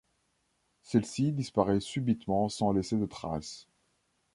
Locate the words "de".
2.97-3.05